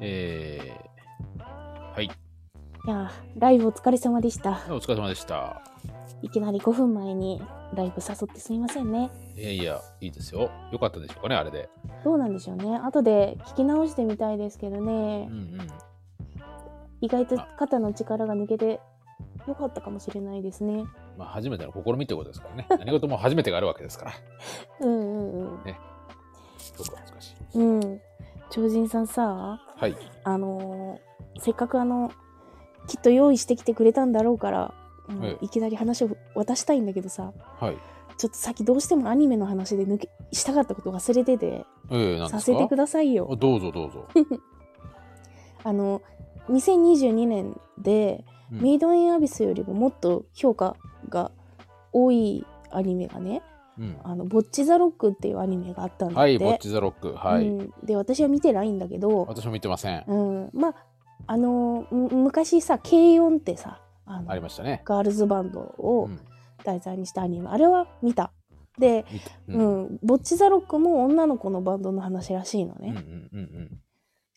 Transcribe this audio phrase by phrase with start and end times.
[0.00, 2.04] えー、はい。
[2.06, 2.08] い
[2.88, 4.62] やー、ライブお疲れ様でした。
[4.70, 5.62] お疲れ様でした。
[6.22, 7.42] いきなり5分前に
[7.74, 9.10] ライブ誘ってすみませんね。
[9.36, 10.50] いやいや、いいですよ。
[10.72, 11.68] よかったでしょうかね、あれで。
[12.04, 12.76] どうなんでしょうね。
[12.76, 15.38] 後で聞き直してみたいですけどねうん。
[15.38, 15.68] うん。
[17.00, 18.80] 意外と肩の力が抜けて
[19.46, 20.84] よかったかもしれないですね。
[21.16, 22.66] まあ、初めての試みってことですからね。
[22.70, 24.12] 何事も初めてがあるわけですから。
[24.80, 25.64] うんうんうん。
[26.76, 27.58] どこが難しい。
[27.58, 28.00] うん。
[28.50, 29.96] 超人さんさ、はい。
[30.24, 32.12] あのーせっかくあの、
[32.86, 34.74] きっと用意してきてくれたんだろうから、
[35.08, 37.78] うんええいきなり話を渡したいんだけどさ、はい。
[38.18, 42.40] ちょっとさっきどうしてもアニメの話で抜けしたかったこと忘れてて、ええなんですか？
[42.40, 43.28] させてくださいよ。
[43.32, 44.06] あどうぞどうぞ。
[45.64, 46.02] あの
[46.50, 50.74] 2022年で、うんメイド・イン・アビスよりももっと評価
[51.08, 51.30] が
[51.92, 53.42] 多いアニメがね
[53.80, 57.14] うん「あのボッチ・ザ・ロック」っていうアニメがあったんだって、はい、ボッチザロック。
[57.14, 57.48] はい。
[57.48, 60.04] うん、で私は見てないんだけど、私も見てません。
[60.06, 60.74] うん、まあ
[61.26, 64.82] あのむ昔さ軽音ってさあのありましたね。
[64.84, 66.18] ガールズバンドうをん。
[66.62, 68.32] 題材にしたアニメ、あれは見た
[68.78, 69.98] で、見たううんん。
[70.02, 73.80] ボッチ・ザ・ロックも女の子のバンドの話らしいのね、うんうんうん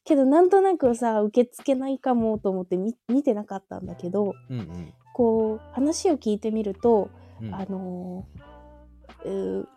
[0.05, 4.59] けどなんとなくさ受け付けないかもと思って見見てなかったんだけどうん。
[4.59, 7.55] うんこう話を聞いてみると、うんうん。
[7.55, 8.52] あのー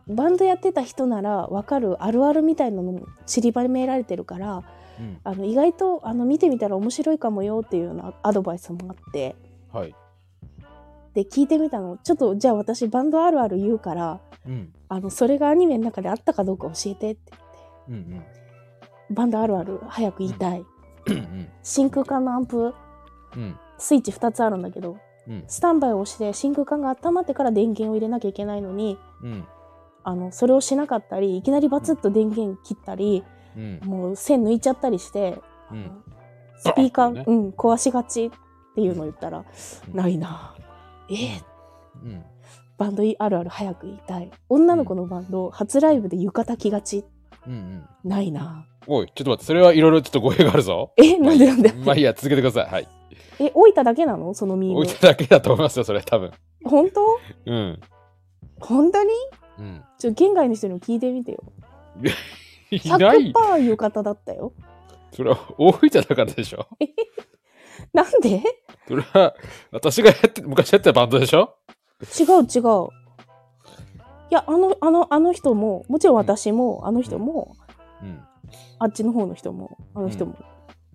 [0.08, 4.64] バンドやってた人なら分かるあるあるみたいなのも散りばめられてるから
[4.98, 9.36] うんあの意外とあの見てみたら面白いかもよっていうようなアドバイスもあって
[9.72, 9.94] はい。
[11.14, 14.72] で聞いてみたのちょっとじゃあ私バンドあるある言うからうん。
[14.88, 17.32] あのそれがアニメの中であったかどうか教えてって
[17.88, 19.14] うんうん。
[19.14, 20.64] バンドあるある早く言いたい、
[21.06, 22.74] うん真空管のアンプ
[23.36, 23.56] うん。
[23.78, 24.96] スイッチ2つあるんだけど
[25.28, 25.44] うん。
[25.46, 29.44] スタンバイをして真空管が温まってから電源を入れなきゃいけないのにうん。
[30.04, 33.24] あのそれをしなかったりいきなりバツッと電源切ったり、
[33.56, 33.80] うん。
[33.84, 35.38] もう線抜いちゃったりして、
[35.70, 35.90] うん。
[36.58, 38.30] スピーカー、バーンってうん、壊しがちっ
[38.74, 39.42] ていうのを言ったら、う
[39.90, 40.54] んないな
[41.10, 41.42] えー
[42.04, 42.24] うん。
[42.78, 47.04] バンドあるある早く言いたい女の子のバンド、初ライブで浴衣着がち
[47.46, 47.88] うんうん。
[48.04, 50.92] ないなおい、ちょっと待って、それはいろいろちょっと語弊があるぞ。
[50.96, 51.72] えなんでなんで？
[51.72, 52.72] まあいいや、続けてください。
[52.72, 52.88] はい。
[53.38, 54.32] え置いただけなの？
[54.34, 56.32] そのミーム置いただけだと思いますよ、それ、多分。
[56.64, 57.00] 本当？
[57.46, 57.80] うん。
[58.60, 59.10] 本当に？
[59.58, 59.84] うん。
[59.98, 61.42] ちょ県外の人にも聞いてみてよ
[62.70, 64.52] いない100%浴衣だったよ
[65.12, 66.66] それは置いただからでしょ？
[67.92, 68.42] なんで？
[68.86, 69.34] それは、
[69.72, 71.56] 私がやって、昔やってたバンドでしょ？
[72.02, 72.88] 違う違う
[74.30, 77.56] いやあのあのあの人ももちろん私も、あの人も
[78.02, 78.20] うん。
[78.78, 80.36] あっちの方の人もあの人も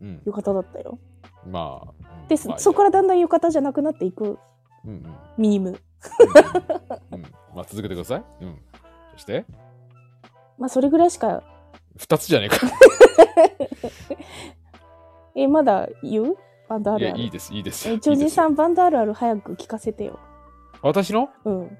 [0.01, 0.21] うん。
[0.25, 0.97] 浴衣だったよ、
[1.45, 1.91] まあ。
[2.27, 4.39] で、まあそこからだんだん浴衣じゃなくなっていく
[4.85, 5.15] うんうん。
[5.37, 5.75] ミームうん。
[5.75, 7.21] うん
[7.53, 8.23] まあ、続けてください。
[8.41, 8.57] うん。
[9.13, 9.45] そして、
[10.57, 11.43] まあそれぐらいしか
[11.97, 12.57] 二つじゃねえか。
[15.35, 16.35] えまだ言う？
[16.69, 17.89] バンドあるあるいいです、いいです。
[17.89, 18.53] え超人さん。
[18.53, 20.19] んバンドあるある早く聞かせてよ
[20.81, 21.29] 私の？
[21.43, 21.77] うん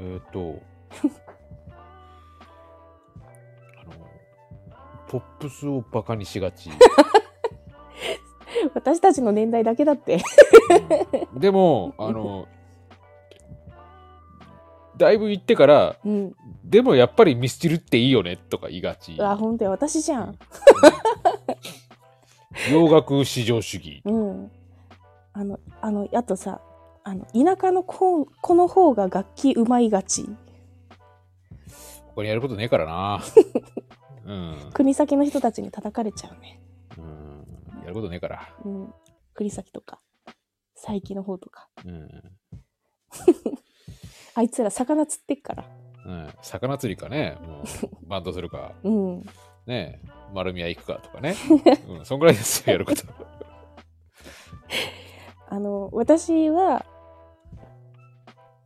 [0.00, 0.60] えーっと、
[5.08, 6.70] ポップスをバカにしがち。
[8.74, 10.20] 私たちの年代だけだって
[11.34, 12.46] うんでも、 あの、
[14.96, 19.16] だいぶ言ってから、うんでもやっぱりミスチルっていいよねとか言いがち。
[19.20, 20.38] あ本当や私じゃん
[22.70, 24.02] 洋楽至上主義。
[24.04, 24.50] うん
[25.32, 26.60] あのあのあとさ
[27.04, 30.28] あの田舎の子子の方が楽器うまいがち
[32.14, 33.20] これやることねえからな。
[34.28, 34.70] うん。
[34.72, 36.60] 国先の人たちに叩かれちゃうね
[36.98, 37.82] うん。
[37.82, 38.48] やることねえから。
[38.64, 38.94] うん
[39.34, 40.00] 国先とか
[40.74, 42.08] 佐伯の方とかうん。
[44.34, 45.64] あいつら魚釣ってっから
[46.06, 47.64] うん、魚釣りかね、もう
[48.08, 49.26] バンドするか、 うん
[49.66, 50.00] ね、
[50.32, 51.34] 丸宮行くかとかね。
[51.86, 53.02] うん、そんぐらいですよ、やること。
[55.50, 56.84] あの私は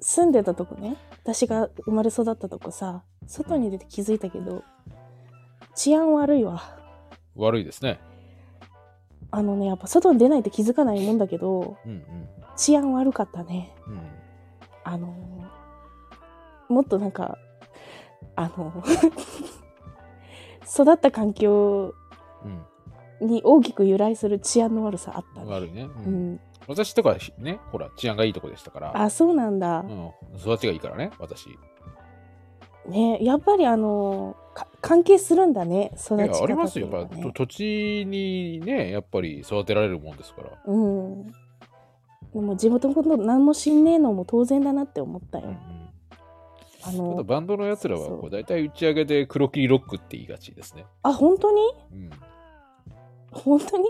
[0.00, 4.64] 住んでたとこね私が生まれ育ったとこさ外に出て気づいたけど
[5.75, 6.63] 治安悪いわ。
[7.37, 8.01] 悪いですね。
[9.31, 12.29] あのねやっぱ外に出ないと気づかないもんだけどうんうん。
[12.57, 13.75] 治安悪かったね。
[13.87, 14.01] うん。
[14.85, 15.15] あの
[16.69, 17.39] もっとなんか
[18.37, 18.83] あの
[20.69, 21.95] 育った環境
[23.21, 25.55] に大きく由来する治安の悪さあったうん、ね。
[25.55, 26.33] 悪いね、ううん。
[26.35, 29.81] ん私とかね、ほら、治安がいいとこでしたから、あそうなんだ。
[29.81, 31.47] う、ん、育ちがいいからね、私。
[31.51, 31.59] い
[32.91, 34.42] ねやっぱりあのか
[34.81, 36.88] 関係するんだね育ちや、方ありますよ。
[36.90, 40.50] やっぱ、土地にね、やっぱり育てられるもんですから。
[40.66, 45.56] うんでも地元のこと何も知んねえのも当然だなって思ったようんうん
[46.84, 50.87] あのバンドのやつらはこう大体打ち上げで黒切りロックって言いがちですね。
[51.02, 51.60] あ本当に？
[51.93, 52.10] うん。
[53.31, 53.84] 本当に？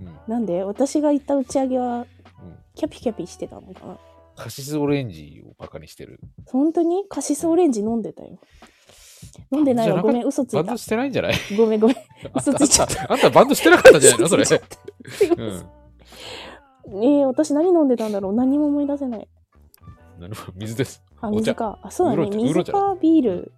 [0.00, 0.16] うん。
[0.28, 0.62] なんで？
[0.62, 2.06] 私が行った打ち上げはうん
[2.74, 3.98] キャピキャピしてたのかな？
[4.36, 6.20] カシスオレンジをバカにしてる。
[6.44, 7.06] 本当に？
[7.08, 8.38] カシスオレンジ飲んでたよ
[9.52, 10.02] 飲んでないわ。
[10.02, 10.62] ごめん嘘ついた。
[10.62, 11.34] バンドしてないんじゃない？
[11.56, 11.96] ごめんごめん。
[12.34, 14.28] 嘘ついちゃっあんたバンドしてなかったんじゃないの？
[14.28, 14.44] それ。
[14.44, 15.66] うん。
[16.88, 18.32] えー、私何飲んでたんだろう？
[18.32, 19.28] 何も思い出せない。
[20.18, 21.02] なるほど水です。
[21.20, 21.78] あ水か。
[21.82, 22.36] あそうだね。
[22.36, 23.52] 水かビール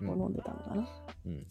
[0.00, 0.10] うん。
[0.10, 0.88] を飲んでたのかな、
[1.26, 1.46] うん。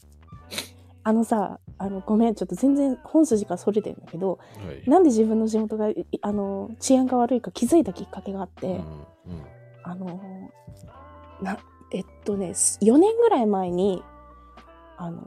[1.04, 4.89] あのさあのごめんちょっと全然本筋からそれてるんだけどはい。
[4.89, 8.83] なんで自分の地元がいあの治安が悪いか気づいたきっかけがあって、うんうん。
[9.83, 10.19] あの
[11.42, 11.57] な
[11.91, 14.03] えっとね4年ぐらい前に
[14.97, 15.21] あの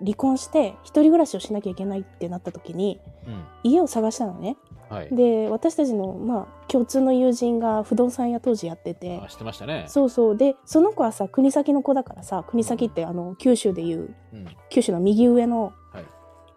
[0.00, 4.56] 離婚して一人暮らしをしなきゃいけないってなった時にうん家を探したのね
[4.88, 5.14] はい。
[5.14, 9.84] で私たちのまあ共通の友人が不動産屋当時やっててあしてましたね。
[9.88, 14.46] そうそうでその子はさ国先の子だからさ国先ってあの九州でいううん。
[14.68, 16.04] 九州の右上のはい。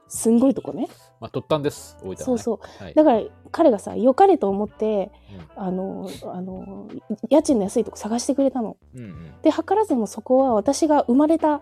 [0.08, 0.88] すんごいとこね
[1.24, 1.96] まあ、突端です。
[2.02, 2.24] 大分は、ね。
[2.26, 2.84] そうそうう。
[2.84, 2.94] はい。
[2.94, 5.10] だから彼がさ良かれと思って
[5.56, 6.90] うんあのあの
[7.30, 8.76] 家賃の安いとこ探してくれたの。
[8.94, 9.42] うんうん。
[9.42, 11.62] で図らずもそこは私が生まれた、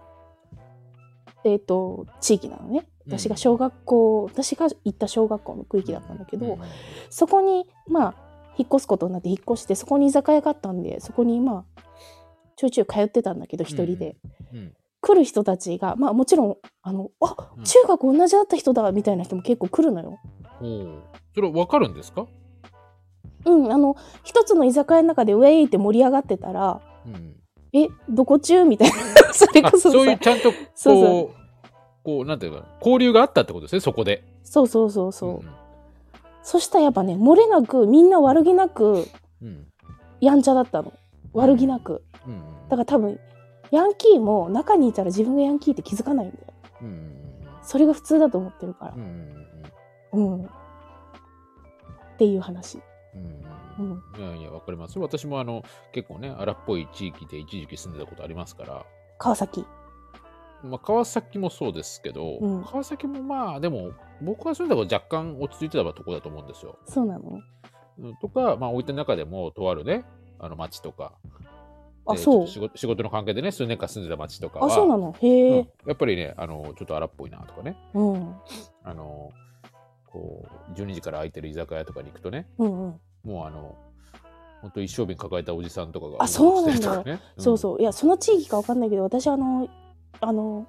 [1.43, 6.59] えー、と地域なのねうん私が小学校、私が行った小学校の区域だったんだけど、うんうん
[7.11, 8.15] そこにまあ
[8.57, 11.81] 引っ越すことになって引っ越してそこに居酒屋があったんでそこにまあ
[12.55, 14.17] ちょいちょい通ってたんだけど一人で、
[14.53, 20.19] うん来る人たちがまあもちろんあのあうん中学同じだった人だみたいな人も結構来るのよ。
[20.61, 21.01] おう
[21.33, 22.27] それわかるんですか？
[23.45, 27.35] うん、あの一つの居酒屋の中でウェイって盛り上がってたらうん。
[27.73, 28.95] 「えどこ中?」みたいな
[29.33, 31.31] それあこそさそういうちゃんとこう、そうそ
[32.03, 34.23] こう、なんていうか、交流があったってことですね、そこで。
[34.43, 35.41] そうそうそうそう、ん
[36.43, 39.07] そしたらやっぱね漏れなくみんな悪気なく
[39.41, 39.67] うん。
[40.19, 40.93] やんちゃだったの
[41.33, 42.33] 悪気なくうん。
[42.33, 42.39] うん。
[42.69, 43.19] だから多分
[43.71, 46.45] ヤンキーも中にいたら自分がヤンキーって気づかないんだよ
[46.81, 47.17] うんうん
[47.63, 48.93] それが普通だと思ってるから
[50.13, 50.45] うん。
[50.45, 50.47] っ
[52.17, 52.79] ていう話
[53.79, 54.03] うん。
[54.17, 54.99] いやいや、わかります。
[54.99, 58.85] 私もあの、結構ね、荒っぽい地域で一時期住んでたことありますから、
[59.17, 59.65] 川崎
[60.63, 63.91] まあ、川崎もそうですけど、うん川崎もまあ、でも、
[64.21, 66.77] 僕が住んだこと若干落ち着いてたとこだと思うんですよ。
[66.85, 67.41] そうなの
[67.99, 70.05] うんとか、まあ、置いてる中でも、とあるね、
[70.39, 71.13] あの町とか、
[72.05, 72.47] あそう。
[72.47, 75.13] 仕事仕事の関係でね、数年間住んでた町とかは、あそうなの？
[75.21, 75.57] へうん。
[75.59, 78.35] えやっぱりね、あの、ちょっと荒っぽいなとかね、うん。
[78.83, 79.31] あの、
[80.07, 82.99] こう、12時から空いてる居酒屋とかに行くとね、うんうん。
[83.23, 83.75] もうあの、
[84.61, 86.75] 本当一生瓶抱えたおじさんとかが、あそうなんだ。
[86.75, 87.19] してるとかね。
[87.37, 87.81] そうそう。
[87.81, 89.67] いやその地域かわかんないけど私あの
[90.19, 90.67] あの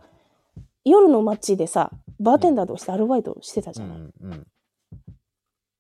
[0.85, 4.47] 夜の街でさバーテンダーとしてアルバイトしてたじうゃない、んうん。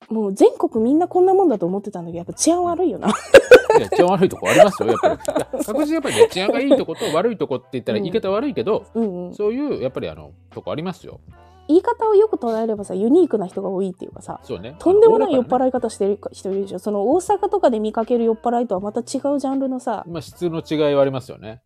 [0.08, 5.18] もう全国みんなこんなもんだと思ってたんだけどやっぱ治安悪いよな、いや、治安悪いとこありますよ、やっぱり。
[5.64, 11.20] 確実にやっぱりね、治安がいいとこと悪いとこって言ったらうん言い方悪いけど、うんうん、そういう、やっぱりあの、とこありますよ。
[11.68, 14.74] 言い方をよく捉えればさユニークな人が多いっていうかさそうね。
[14.78, 15.48] とんでもない酔っい。
[15.48, 21.62] 払い方してる人いるでしょその大阪とかで見かける酔っ払いとはまた違うジャンルのさまあ、質の違いはありますよね。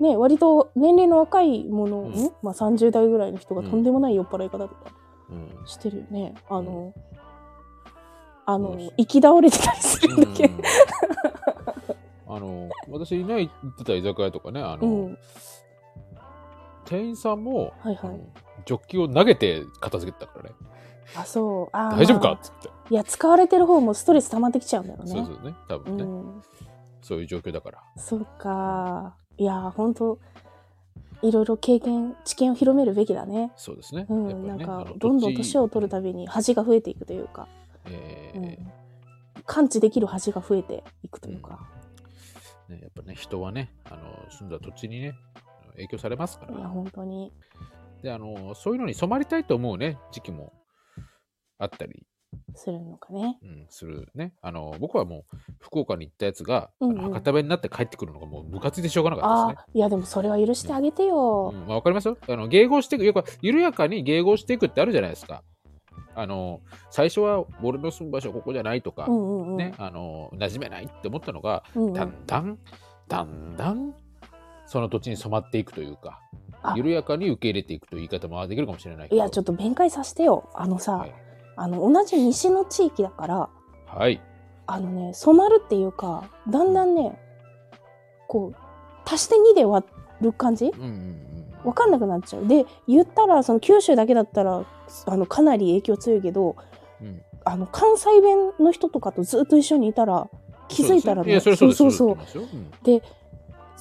[0.00, 4.92] ね割と年齢の若いもの、うんんまあ、30代ぐらいの人がとんでもない酔っ払い方とか
[5.30, 5.66] うん。
[5.66, 6.92] してるよね、あの
[8.46, 10.54] あの行き倒れてたりするんだけど、
[12.28, 15.18] あの、私ね、行ってた居酒屋とかね、あの、うん。
[16.84, 18.20] 店員さんも、はいはい。
[18.64, 20.56] ジョッキを投げて片付けてたからね。
[21.16, 21.68] あそう。
[21.72, 22.28] あー大丈夫か？
[22.28, 22.36] まあ。
[22.36, 22.68] っつって。
[22.90, 25.10] いや使われてる方もストレス溜まってきちゃうんだよね。
[25.10, 25.54] そうそうね。
[25.68, 26.42] 多分ね、うん。
[27.02, 27.82] そういう状況だから。
[27.96, 29.16] そうか。
[29.36, 30.18] いや本当
[31.22, 33.52] いろいろ経験知見を広めるべきだね。
[33.56, 34.06] そうですね。
[34.08, 37.48] うん、ねなんかどんどん年を取るたびに恥が増えていくというか、
[37.88, 38.38] えー。
[38.38, 38.72] うん、
[39.44, 41.58] 感知できる恥が増えていくというか、
[42.68, 45.14] ね、やっぱね、人はね、あの住んだ土地にね、
[45.72, 46.68] 影響されますかいやら。
[46.68, 47.32] 本当に。
[48.02, 50.52] で、あの、そういうのに染まりたいと思うね、時期も
[51.58, 52.06] あったり、
[52.54, 53.38] するのかね。
[53.42, 54.34] うん、するね。
[54.42, 56.96] あの、僕はもう、福岡に行ったやつが、うんうん。
[57.12, 59.64] 博多弁になって帰ってくるのがもうムカついてしょうがなかあったですね。
[59.68, 61.66] あいやでもそれは許してあげてよ、うん。
[61.66, 62.08] まあ、わかります？
[62.08, 62.18] よ。
[62.28, 65.42] あの迎合していく、よく緩やかに迎合していくってあるじゃないですか。
[66.16, 72.58] あの、最初は俺の住む場所はここじゃないとか、うんうんうんね、あの、馴染めないって思ったのが、うんうんだんだん、
[73.06, 73.94] だんだん、
[74.66, 76.20] その土地に染まっていくというか
[76.62, 79.08] あ、緩やかに受け入れていくという言い方もできるかもしれない。
[79.10, 81.14] いやちょっと弁解させてよあのさ、はい。
[81.56, 83.48] あの同じ西の地域だから
[83.86, 84.20] はい。
[84.66, 87.16] あのね染まるっていうかだんだんね
[88.26, 88.56] こう
[89.04, 89.86] 足して2で割
[90.20, 90.66] る感じ？
[90.66, 91.35] うんうんうん。
[91.66, 92.46] 分かんなくなっちゃう。
[92.46, 94.64] で言ったらその九州だけだったら
[95.06, 96.56] あのかなり影響強いけど
[97.02, 97.20] うん。
[97.44, 100.28] あの関西弁の人とかとずっと一緒にいたら
[100.66, 101.72] 気づいたらねそうそう。
[101.72, 102.16] そうそう
[102.82, 103.02] で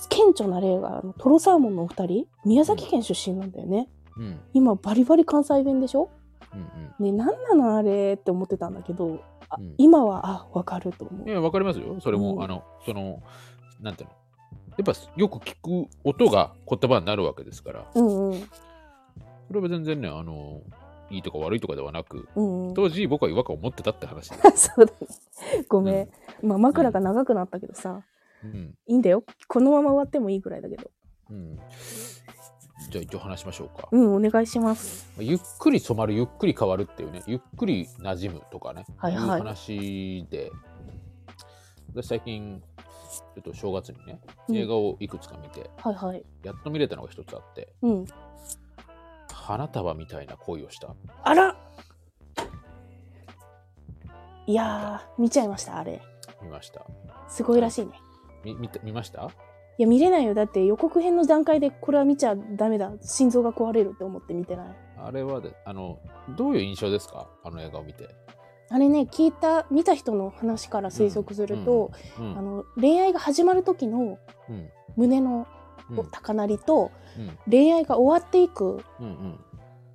[0.09, 3.89] 顕著な例があのトロサーモンのお二人宮崎県出身なんだよね。
[4.17, 4.39] うん。
[4.53, 6.11] 今バリバリ関西弁でしょ？
[6.53, 9.73] うんね何なのあれって思ってたんだけどあうん。
[9.79, 11.21] 今はあわかると思う。
[11.23, 11.99] うんいやわかりますよ。
[12.01, 12.43] それも、うん。
[12.43, 13.23] あのその
[13.81, 14.15] なんていうの？
[14.77, 15.55] やっぱよく聞
[15.85, 17.85] く音が言葉になるわけですから。
[17.93, 18.39] うんうん。
[19.47, 20.61] それは全然ねあの
[21.09, 22.73] いいとか悪いとかではなくうんうん。
[22.73, 25.07] 当時僕は違和感を持ってたって話で そうだね。
[25.69, 26.09] ごめん、
[26.47, 28.03] まあ枕が長くなったけどさ、
[28.43, 29.23] うん、いいんだよ。
[29.47, 30.89] このまま終わってもいいぐらいだけど。
[31.29, 31.59] うん、
[32.89, 35.09] じゃあ一応話しましょうか、うんお願いします。
[35.19, 39.23] ゆっくり染まるゆっくり変わるっていうねゆっくり馴染むとかね、はいはい。
[39.23, 40.51] う話で。
[41.93, 42.61] 私最近
[43.21, 44.55] ちょっと正月にねうん。
[44.55, 46.23] 映画をいくつか見て、はいはい。
[46.43, 48.05] やっと見れたのが一つあってうん。
[49.31, 50.95] 花束みたいな恋をした。
[51.23, 51.55] あら。
[54.47, 56.01] いやー見ちゃいましたあれ。
[56.41, 56.85] 見ました。
[57.27, 57.93] すごいらしいね。
[58.43, 59.31] み見た見ました？
[59.77, 60.33] いや見れないよ。
[60.33, 62.91] だって予告編の段階でこれは見ちゃダメだ。
[63.01, 64.67] 心臓が壊れるって思って見てない。
[64.97, 65.99] あれはであの
[66.37, 67.27] どういう印象ですか？
[67.43, 68.07] あの映画を見て、
[68.69, 74.17] あれね聞いた見た人の話から推測すると、うんあの恋愛が始まる時の
[74.49, 74.69] うん。
[74.95, 75.47] 胸の
[75.89, 76.09] うん。
[76.09, 77.37] 高鳴りと、うん。
[77.49, 79.39] 恋愛が終わっていくうんうん。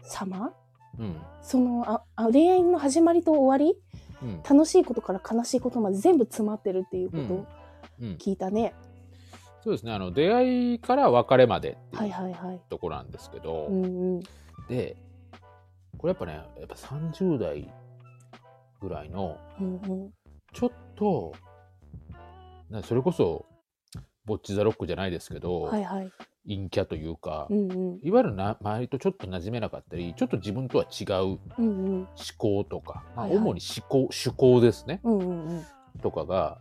[0.03, 0.53] 様？
[0.99, 1.17] うん。
[1.43, 3.77] そのああ恋愛の始まりと終わり？
[4.23, 4.43] うん。
[4.43, 7.35] 楽しいことから悲しいことまで全部詰まってるっていうこと？
[7.35, 7.47] を
[8.01, 8.17] うん。
[8.21, 8.73] 聞いたね、
[9.65, 9.93] そうですね。
[9.93, 14.21] あの出会いから別れまでってはいいうはいはいところなんですけど、うんうん。
[14.69, 14.97] で
[15.99, 17.71] これやっぱねやっぱ30代
[18.81, 19.93] ぐらいのうんう。
[20.07, 20.11] ん
[20.53, 21.33] ちょっと
[22.71, 23.47] なそれこそ
[24.25, 26.13] ボッチ・ザ・ロックじゃないですけど、はいはい。
[26.47, 28.01] 陰キャというか、うんうん。
[28.03, 31.71] いわゆるな周りとちょっと馴染めなかったりちょっと自分とは違う思うんう
[32.03, 32.09] ん。
[32.39, 33.39] 考とか、まあはいはい。
[33.39, 35.01] 主に思考趣向ですね。
[35.05, 35.65] うんうんうん。
[36.01, 36.59] とかが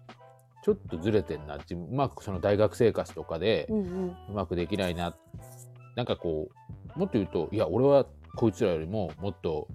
[0.63, 4.07] ちょっとずれてんな自分うまくその大学生活とかでうんうん。
[4.09, 5.15] うまくできないな。
[5.95, 6.49] なんかこ
[6.95, 9.67] うもっと言うといや俺はこいつらよりももっと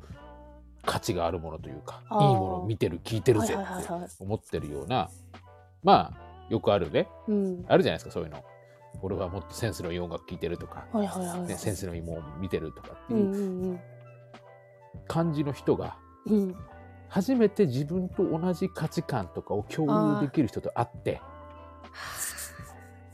[0.84, 3.88] 価値があるものというかいいものを見てる聞いてるぜって
[4.20, 5.10] 思ってるような
[5.82, 7.08] まあよくあるね。
[7.26, 7.64] うん。
[7.68, 8.42] あるじゃないですかそういうの。
[9.02, 11.48] 俺はもっとセンスのいい音楽聴いてるとか、はいはいはいはい。
[11.48, 13.80] ね、センスのいいものを見てるとかってういう
[15.08, 16.38] 感じの人がうん。
[16.38, 16.56] うん
[17.06, 21.20] 初めて自分と同じ価値観とかを共有できる人と会って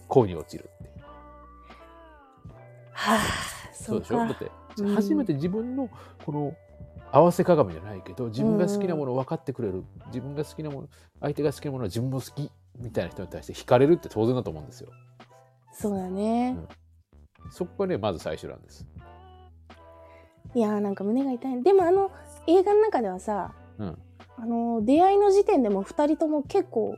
[0.09, 0.91] 恋に落ちるっていう。
[2.93, 3.19] はあ
[3.75, 4.17] そそうでしょ？
[4.17, 4.95] だってうん。
[4.95, 5.91] 初めて自分の
[6.25, 6.55] この
[7.12, 10.88] 合わせ鏡じゃないけど自分が好きなものを分かってくれる、自分が好きなもの
[11.21, 14.90] 相手が好きなものは自分も好きみたいな人に対して惹かれるって当然だと思うんですよ。
[15.73, 16.57] そうだね、
[17.50, 18.87] そこがねまず最初なんです。
[20.55, 21.62] いやーなんか胸が痛い。
[21.62, 22.11] でもあの
[22.47, 23.99] 映画の中ではさうん、
[24.37, 26.97] あの出会いの時点でも2人とも結構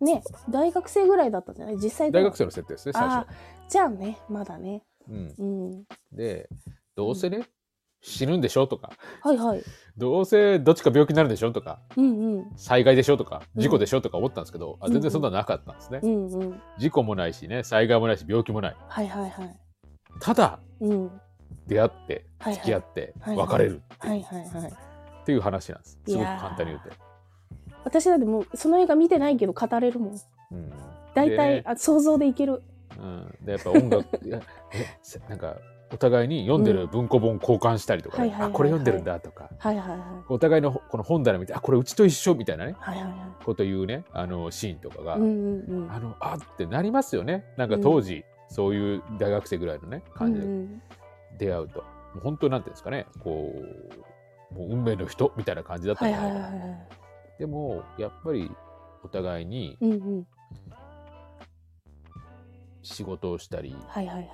[0.00, 1.76] ね大学生ぐらいだったんじゃない？
[1.76, 3.12] 実際大学生の設定ですね最初。
[3.12, 3.26] あ。
[3.68, 4.84] じゃあねまだね。
[5.08, 5.84] うん、うん。
[6.12, 6.48] で
[6.94, 7.48] どうせね、
[8.06, 8.90] 死ぬんでしょとか。
[9.22, 9.62] はいはい。
[9.96, 11.80] どうせどっちか病気になるでしょとか。
[11.96, 12.52] うんうん。
[12.54, 13.42] 災害でしょとか。
[13.56, 13.62] うん。
[13.62, 16.00] 事故でしょとか思ったんですけど、あ全然そんなのなかったんですね。
[16.02, 16.62] うんうん。
[16.76, 18.76] 事故もないしね災害もないし病気もない。
[18.86, 19.56] はいはいはい。
[20.20, 21.10] ただうん。
[21.66, 23.46] 出会ってはい付き合ってはいはい。
[23.46, 24.70] 別れるはいはいはい。
[24.70, 25.98] っていう話なんです。
[26.06, 26.90] すごく簡単に言うと。
[27.84, 30.14] 私だってもうその映画見てないけど語れるもん。
[30.52, 30.72] うん。
[31.14, 32.62] 大体、であ想像でいける。
[32.98, 34.06] うん、でやっぱ音楽
[35.28, 35.56] なんか
[35.94, 38.50] お互いに読んでる文庫本交換したりとかね、はいはいはいはい。
[38.50, 39.48] あこれ読んでるんだとか。
[39.58, 39.98] はいはいはい。
[40.28, 42.74] お互いのこの本棚見てあこれうちと一緒みたいなね。
[42.80, 43.44] はいはいはい。
[43.44, 45.92] こと言うねあのシーンとかが、うんうんうん。
[45.92, 47.44] あのあってなりますよね。
[47.56, 50.46] なんか当時、そういう大学生ぐらいのね感じで。
[50.46, 50.82] うんうん
[51.36, 51.84] 出会うと、も
[52.18, 53.06] う本当なんていうんですかね。
[53.18, 53.52] こ
[54.52, 56.40] うもう運命の人みたいな感じだったはいはんじゃない。
[56.40, 56.88] いかな、はいはい。
[57.40, 58.48] でもやっぱり
[59.02, 60.26] お互いにうんうん。
[62.82, 64.30] 仕事をしたりはいはいはい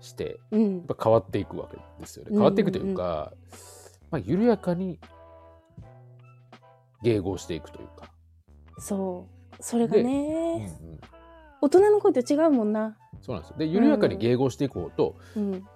[0.00, 0.76] してうん。
[0.78, 2.30] やっぱ変わっていくわけですよね。
[2.30, 3.32] うん変わっていくというか、
[4.10, 4.98] まあ、緩やかに
[7.04, 8.10] 迎合していくというか、
[8.78, 9.56] そう。
[9.60, 11.00] それがうんうねん、
[11.62, 12.96] 大人の声と違うもんな。
[13.22, 13.56] そうなんですよ。
[13.58, 15.66] で緩やかに迎合していこうと、うん。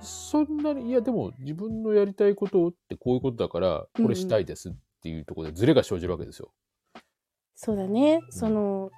[0.00, 6.52] そんなにいやでも自分のやりたいことってこういうことだからこれしたいですっていうところでズレが生じるわけですよ。
[7.54, 8.20] そうだね。
[8.30, 8.90] その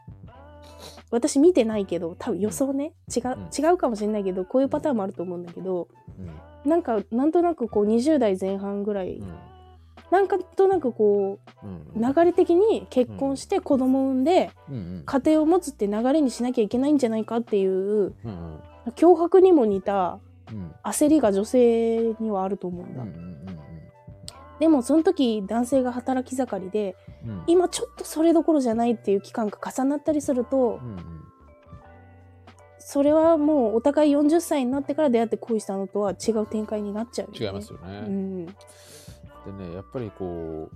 [1.15, 3.49] 私見てないけど多分予想ね違う、うん。
[3.57, 6.71] 違うかもしれないけどこういうパターンもあると思うんだけどうん。
[6.71, 9.35] なんかなんとなくこう20代前半ぐらい、うん。
[10.11, 14.51] なんかとなくこう流れ的に結婚して子供を産んで
[15.07, 18.15] 家庭を持つって流れにしなきゃいけないんじゃないかっていう
[18.97, 20.21] 脅迫にも似た
[20.53, 20.75] うん。
[20.85, 23.05] 焦りが女性にはあると思うんだ、
[24.61, 31.25] でもその時男性が働き盛りでうんうん今ちょっとそれどころじゃないっていう期間が重なったりするとうんうん
[32.87, 37.47] それはもうお互い40歳になってから出会って恋したのとは違う展開になっちゃうよね。
[37.47, 38.05] 違いますよね。
[38.07, 38.47] うん。
[38.47, 38.55] でね
[39.75, 40.69] やっぱりこ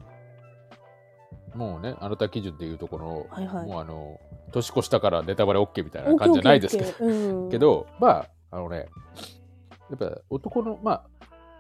[1.55, 4.21] うもうねあなた基準でいうところ、はいはいもうあの
[4.53, 8.09] 年越したからネタバレ OK みたいな感じじゃないですけどうんけどま
[8.51, 8.87] ああのね
[9.91, 11.07] やっぱ男のまあ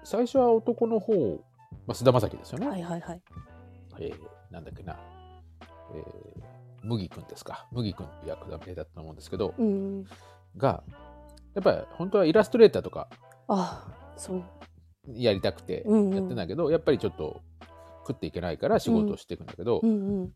[0.04, 1.12] 最初は男の方、
[1.86, 3.20] まあ、菅田将暉ですよね、はいはいはい。
[4.00, 4.96] えーなんだっけな、
[5.94, 6.42] えー
[6.84, 10.04] 麦君ですか麦君っていう役名だったと思うんですけど、うん。
[10.56, 10.84] が
[11.54, 13.08] やっぱり本当はイラストレーターとか
[13.48, 13.84] あ
[14.16, 14.44] そう。
[15.08, 17.40] やりたくてうんうんやってんだけど、やっぱりちょっと
[18.06, 20.32] 食っていけないから仕事をしていくんだけど、うんうん。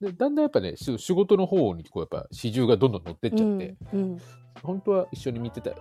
[0.00, 4.18] でだんだんやっぱねし仕事の方にこうやっぱ始終がどんどん乗ってっちゃって、うん
[4.62, 5.74] 本当は一緒に見てたあ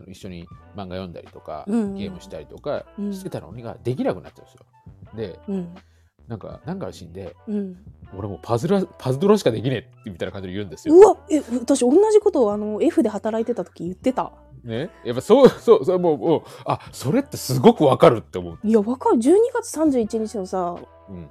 [0.00, 4.66] の一緒に漫画読んだりとか、うんうんゲームしたりとかうんしてたのにができなくなっちゃうんですよ。
[5.16, 5.74] でうん
[6.28, 7.76] なんかなんかのシーンでうん。
[8.16, 10.94] 俺もうパズルパズドラしかできねえってみたいな感じで言うんですよ。
[10.94, 14.32] うわえ私同じことをあの F で働いてた時言ってた？
[14.62, 18.58] ね、やっぱそう そうそうもうもうあそれってすごくわかるって思う。
[18.62, 20.76] いやわかる12月31日のさ
[21.08, 21.28] うん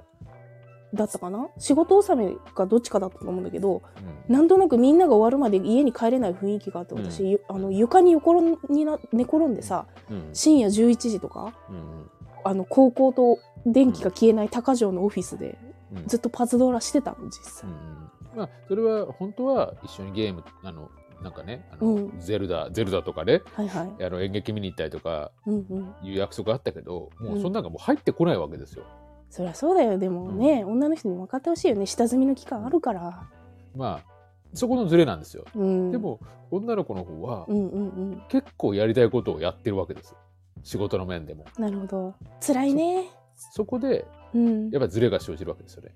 [0.94, 1.48] だったかな？
[1.58, 3.82] 仕事納めかどっちかだったと思うんだけど
[4.28, 8.34] うんなんとなくみんなが終わるまで家に帰れない雰囲気があって私、ゆあの床に横
[8.68, 12.10] にな寝転んでさうん深夜11時とかうん
[12.44, 15.58] あの高校と電気が消えない高城のオフィスで
[15.94, 17.70] うんずっとパズドラしてたの実う際。
[17.70, 20.90] んまあそれは本当は一緒にゲームあの
[21.22, 24.04] なんかねあの、うんゼルダゼルダとかねはいはい。
[24.04, 25.94] あの演劇見に行ったりとかうんうん。
[26.02, 28.84] いう約束あったけどもうそんなんがもう入ってこないわけですよ。
[29.30, 33.26] そりゃそうだよでもね、女の人に分かってほしいよね下積みの期間あるから。
[33.74, 34.16] まあ
[34.54, 35.44] そこのズレなんですよ。
[35.54, 36.20] うん、でも
[36.50, 40.14] 女の子の方はうんうんうん結構やりたいことをやってるわけです
[40.62, 41.44] 仕事の面でも。
[41.58, 45.92] なるほど辛いねそこでうんやっぱズレが生じるわけですよね。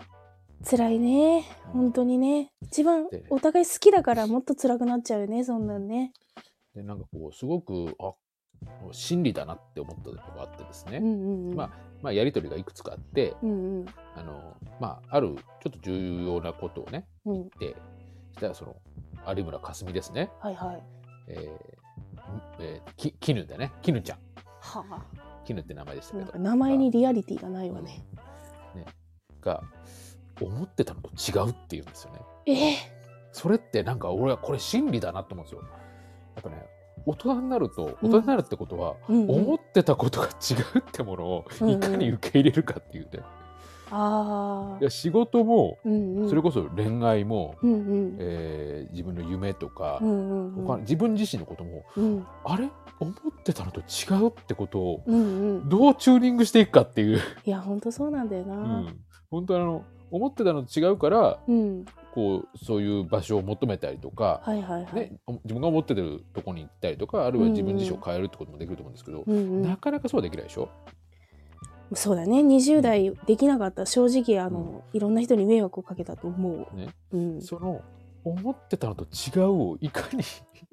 [0.68, 6.12] 辛いね本当にね一番でお互い好きだからもっと辛くなっちゃうよねそんなんね。
[6.74, 8.12] でなんかこうすごくあ
[8.92, 11.56] 真理だなって思ったことがあってですね、うんうんうん。
[11.56, 11.72] ま
[12.02, 17.76] まあ、やり取りがいくつかあってうんうんあの、まあ、あるちょっと重要なことをねうん言って
[18.34, 18.76] そしたらその
[19.34, 20.82] 有村架純ですね、はいはい。
[21.28, 21.80] えー
[22.60, 24.18] えーき絹でね絹ちゃん
[24.60, 25.19] はあ。
[25.50, 26.38] 絹って名前でしたけど。
[26.38, 28.04] 名前にリアリティがないわね。
[29.40, 29.62] が
[30.40, 32.20] 思ってたのと違うって言うんですよね。
[32.46, 32.76] ええ。
[33.32, 35.62] それってなんか俺はこれ真理だなと思うんですよ。
[36.34, 36.66] やっぱね
[37.06, 39.30] 大人になると大人になるってことは、うんうん。
[39.30, 41.74] 思ってたことが違うってものをうんうん。
[41.76, 43.39] いかに受け入れるかっていうね、あ
[43.90, 44.90] あいや。
[44.90, 46.28] 仕事もうんうん。
[46.28, 48.16] それこそ恋愛も、うんうん。
[48.18, 52.68] えー自分の夢とかう、んうんうん他自分自身のこともうんあれ？
[52.98, 53.82] 思ってたのと違
[54.22, 55.68] うってことをうんうん。
[55.68, 58.54] どうチューニングしていくかっていう、いや本当そうなんだような。
[58.56, 58.98] ん、
[59.30, 61.84] 本当あの思ってたのと違うからうん。
[62.12, 64.94] こうそういう場所を求めたりとか、はいはいはい。
[64.94, 65.12] ね、
[65.44, 69.76] 自分が思ってるとこに行ったりとかあるいは自分自身を変えるってこともできると思うんですけど、うんうんな。
[69.76, 70.68] かなかそうはできないでしょ、
[71.94, 72.40] そうだね。
[72.40, 73.86] 20代できなかった。
[73.86, 76.76] 正直あの、いろんな人に迷惑をかけたと思う。
[76.76, 76.88] ね。
[77.12, 77.40] うん。
[77.42, 77.82] その
[78.24, 80.22] 思ってたのと違うをいかに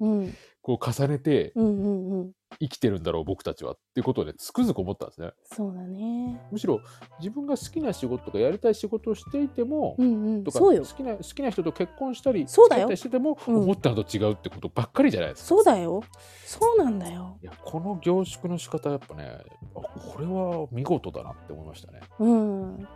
[0.00, 0.34] うん
[0.68, 5.30] こう重ねて生きてるんだろう僕たちはっていうことをねつくづく思ったんですね。
[5.44, 6.46] そうだね。
[6.52, 6.82] むしろ
[7.20, 10.44] 自分が好きな仕事とかやりたい仕事をしていても、うんうん。
[10.44, 12.94] とか好きな好きな人と結婚したりそうだよ。
[12.94, 13.62] してても、うん。
[13.62, 15.48] 思ったのと違うってことばっかりじゃないですか。
[15.48, 16.02] そうだよ。
[16.44, 17.38] そうなんだよ。
[17.42, 19.38] いやこの凝縮の仕方やっぱね
[19.74, 22.00] あこれは見事だなって思いましたね。
[22.18, 22.88] うん。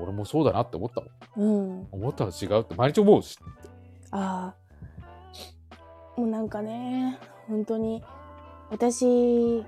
[0.00, 1.02] 俺もそうだなって思った
[1.36, 1.68] もん。
[1.68, 1.88] うん。
[1.92, 3.38] 思ったの違うって毎日思うし。
[4.10, 4.67] ああ
[6.18, 8.02] もうなんかね本当に
[8.70, 9.64] 私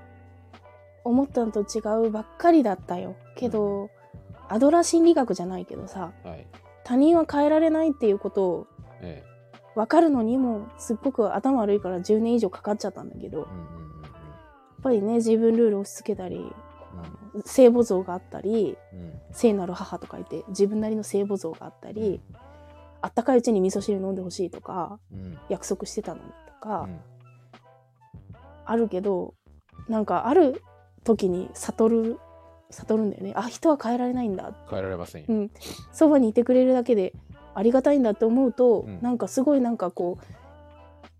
[1.04, 3.16] 思ったのと違うばっかりだったよ。
[3.36, 3.88] けど、
[4.48, 6.46] アドラー心理学じゃないけどさはい。
[6.84, 8.66] 他人は変えられないっていうことを
[9.00, 9.22] え
[9.76, 14.02] 分かるのにもすっごく頭悪いから10年以上かかっちゃったんだけどやっえうんうんうん。
[14.82, 16.44] ぱりね自分ルールを押し付けたり
[17.44, 19.00] 聖母像があったりうん。
[19.00, 22.20] うん聖なる母と書いて自分なりの聖母像があったり、
[23.02, 25.38] あったかいうちに味噌汁飲んでほしいとかうん。
[25.48, 27.00] 約束してたのにとか、うん。
[28.64, 29.34] あるけど
[29.88, 30.62] なんかある
[31.04, 32.18] 時に悟る
[32.70, 33.32] 悟るんだよね。
[33.34, 34.52] あ人は変えられないんだ。
[34.70, 35.50] 変えられませんよ、うん。
[35.92, 37.12] そばにいてくれるだけで
[37.54, 39.02] ありがたいんだって思うと、うん。
[39.02, 40.24] なんかすごいなんかこう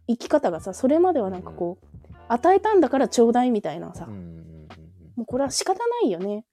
[0.07, 1.87] 生き方がさそれまではなんかこう、
[2.29, 4.69] 与えたんだからちょうだいみたいなさ、うんうんうん。
[5.17, 6.45] もうこれは仕方ないよね。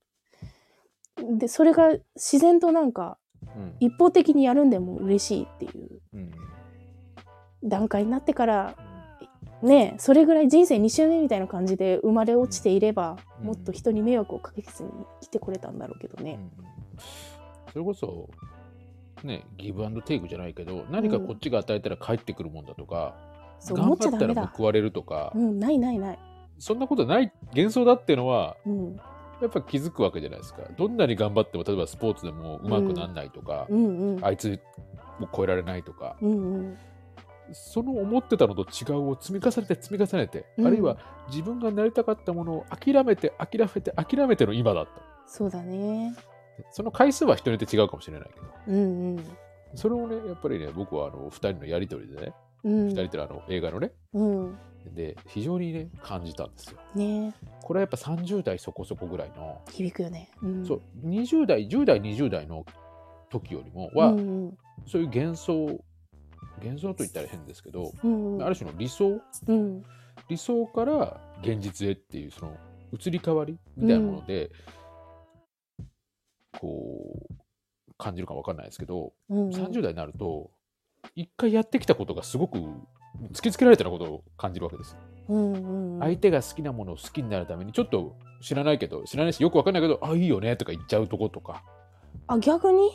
[1.38, 3.76] でそれが自然となんかうん。
[3.80, 6.32] 一方的にやるんでも嬉しいっていううん。
[7.64, 8.76] 段階になってから
[9.62, 13.48] ねそれぐらい人生2周目みたいな感じで生まれ落ちていれば、うん。
[13.48, 14.90] もっと人に迷惑をかけずに
[15.22, 16.40] 生きてこれたんだろうけどね。
[17.72, 18.30] それこそ
[19.24, 23.16] ねギブアンドテイクじゃないけど何かこっちが与えたら返ってくるもんだとか、
[23.60, 26.20] そう思っ頑張ったら報われるとか、うんないないない。
[26.60, 29.00] そんなことない幻想だっていうのはうん
[29.42, 30.64] やっぱ気づくわけじゃないですか。
[30.78, 34.26] どんなに頑張っても例えばスポーツでもうまくなんないとか、うんうん。
[34.26, 34.60] あいつ
[35.20, 36.78] も超えられないとかうんうん。
[37.52, 40.68] その思ってたのと違うを積み重ねて積み重ねて、うん。
[40.68, 40.98] あるいは
[41.30, 44.92] 自分がなりたかったものを諦めて諦めて諦めての今だった。
[45.28, 46.16] そうだね。
[46.72, 48.48] その回数は人によって違うかもしれないけど。
[48.68, 49.24] うんうん。
[49.76, 52.88] それをねやっぱりね僕はあの2人のやり取りでね、うん。
[52.88, 53.92] 2人ってあの映画のね。
[54.14, 54.58] うん。
[54.96, 56.80] で非常にね感じたんですよ。
[56.96, 57.34] ね。
[57.62, 60.32] これはやっぱ30代そこそこぐらいの、響くよね。
[60.42, 60.66] うん。
[60.66, 62.66] そう20代10代20代の
[63.30, 65.84] 時よりもは、うんそういう幻想
[66.64, 68.44] 幻想と言ったら変ですけど、うんうん。
[68.44, 69.22] ある種の理想。
[69.48, 69.84] うん。
[70.30, 72.58] 理想から現実へっていうその
[72.92, 74.52] 移り変わりみたいなもので、
[76.60, 79.50] こう感じるか分かんないですけど、うん。
[79.50, 80.52] 30代になると
[81.16, 82.58] 一回やってきたことがすごく
[83.34, 84.96] 突きつけられたようなことを感じるわけです。
[85.30, 91.64] うんうん相手が好きなものを好きになるためにちょっと知らないけど知らないしよく分かんないけどあいいよねとか言っちゃうとことか。
[92.28, 92.92] あ逆に？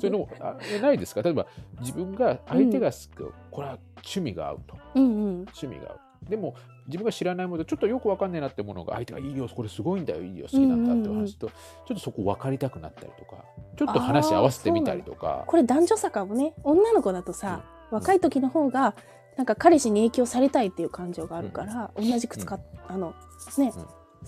[0.00, 1.22] そういうのもあ ないですか？
[1.22, 1.46] 例えば
[1.80, 4.76] 自分が相手が好き、これは趣味が合うと。
[4.94, 5.30] うんうん。
[5.42, 6.54] 趣味が合うでも
[6.86, 11.54] 自分が知らないものでちょっとよく分かんないなってものが相手がいいよこれすごいんだよいいよ好きなんだって話と、ちょ
[11.92, 13.44] っとそこ分かりたくなったりとか
[13.76, 15.44] ちょっと話合わせてみたりとか。
[15.46, 16.52] これ男女差かもね。
[16.64, 18.94] 女の子だとさ、若い時の方が
[19.38, 23.14] なんか彼氏に影響されたいっていう感情があるから、同じ靴買っあの
[23.56, 23.86] ね、うん。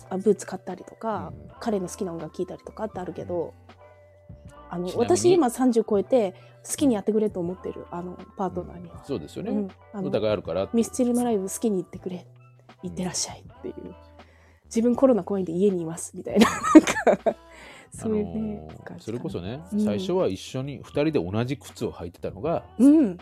[0.08, 1.50] あブーツ買ったりとか、うん。
[1.60, 3.52] 彼の好きな音楽聴いたりとかってあるけど、
[4.72, 6.34] あの私今30超えて
[6.66, 8.88] 好きにやってくれと思ってるあのパートナーに。
[8.88, 9.66] は、そうですよね、うん。
[9.66, 12.26] いあるからミスチルのライブ好きに行ってくれ
[12.82, 13.94] 行ってらっしゃいっていう。
[14.64, 16.48] 自分コロナ怖いんで家にいますみたいな。
[17.12, 17.36] なんか
[17.90, 19.84] そういうね、あのーそれこそね、うん。
[19.84, 23.18] 最初は一緒に2人で同じ靴を履いてたのがうん。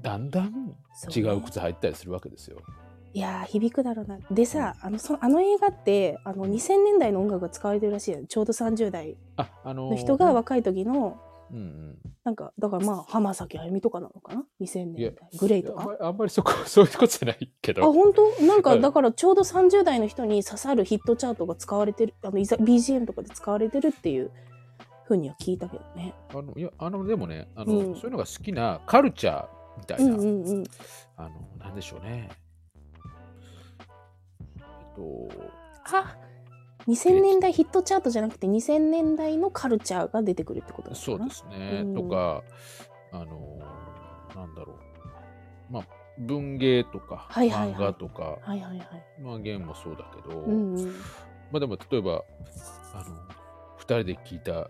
[0.00, 0.76] だんだん
[1.12, 2.58] 違う靴履いてたりするわけですよ。
[3.16, 4.18] いやー響くだろうな。
[4.30, 8.20] でさあのそあの映画ってあの2000年代の音楽が使われてるらしいよ。
[8.28, 9.16] ちょうど30代。
[9.38, 11.18] ああの人が若い時の
[11.50, 15.38] うんうん、なんかだからまあ浜崎あゆみとかなのかな？2000いや年代。
[15.38, 15.96] グレイとか？
[16.00, 18.42] あんまりそこ そういうことじゃないけあど本当？
[18.44, 24.30] なんかはいだからちょうど30代の人に刺さるヒットチャートが使われてるあのいざ BGM とかで使われてるっていう
[25.04, 26.12] ふうには聞いたけどね。
[26.34, 27.94] あのいやあのでもねあの、うん。
[27.94, 29.46] そういうのが好きなカルチャー
[29.78, 30.64] みたいな、うんうんうん。
[31.16, 32.28] あのなんでしょうね
[34.96, 35.28] と
[35.92, 36.16] あ
[36.88, 41.00] 2000年代ヒットチャートじゃなくて2000年代のカルチャーが出てくるってことなのか？
[41.00, 41.94] なそうですね、うん。
[41.94, 42.42] とか
[43.12, 43.58] あの
[44.34, 44.74] なんだろ
[45.70, 45.72] う。
[45.72, 45.86] まあ
[46.18, 47.74] 文芸とか、はいはいはい。
[47.74, 48.88] 漫画とか、はいはいはい。
[49.20, 50.86] まあ、ゲームもそうだけど、うんうん。
[51.50, 52.24] まあでも例えば
[52.94, 53.16] あの
[53.78, 54.68] 2人で聞いた2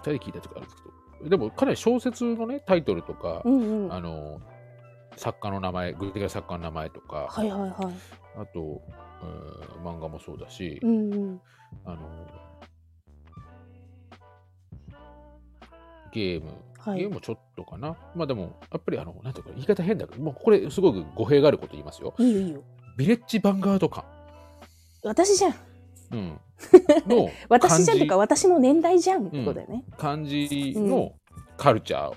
[0.00, 3.92] 人で聞いたとかあるんですけどでもかなり小説のねタイトルとか、うんうん。
[3.92, 4.40] あの
[5.18, 7.70] 作家の名前具体的な作家の名前とか、はいはいはい。
[8.40, 8.80] あと、
[9.22, 11.40] えー漫画もそうだし、うんうん。
[11.84, 11.98] あの
[16.12, 17.00] ゲーム、はい。
[17.00, 17.96] ゲームもちょっとかな。
[18.14, 22.14] まあでもやっぱりあのなんていうか言い方変だけどもうこれすごく語弊があること言いますよ。
[22.18, 22.62] いいよいいよ。
[22.96, 24.04] ビレッジヴァンガード感、
[25.04, 25.54] 私じゃん。
[26.10, 26.40] うん、
[27.06, 29.84] の私じゃんとか感私の年代じゃんってことだよね。
[29.86, 31.12] じ感じの
[31.56, 32.14] カルチャー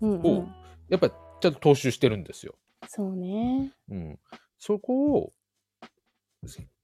[0.00, 0.54] うん、うをん、
[0.88, 2.54] やっぱりちゃんと踏襲してるんですよ、
[2.88, 3.72] そうね。
[3.90, 4.18] うん、
[4.58, 5.32] そこを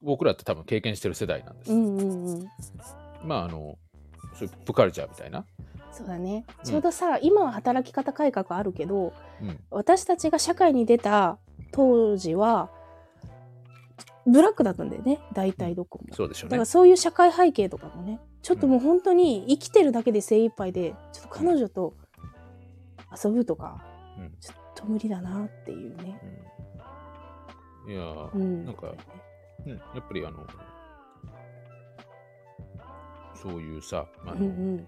[0.03, 2.49] 僕らって多分経験してる世代なんです、うんうんうん。
[3.25, 3.79] まああの
[4.35, 5.47] そういうプカルチャーみたいな、
[5.93, 6.45] そうだね。
[6.59, 11.39] うんちょうどさ、今は働き方改革あるけど、うん、私たちが社会に出た
[11.73, 12.71] 当時は、
[14.27, 15.21] ブラックだったんだよね。
[15.33, 16.15] 大体どこも。
[16.15, 21.95] そうでしょうねだからそういう社会背景とかもね、ちょっともう本当に生きてるだけで精一杯で、ちょっと彼女と
[23.25, 23.83] 遊ぶとか、
[24.19, 26.21] うんちょっと無理だなっていうね。
[26.23, 26.59] うん
[27.89, 28.65] いやー、うん。
[28.67, 28.93] なんか
[29.65, 30.47] うん、やっぱりあの
[33.35, 34.87] そういうさあの、うんうん。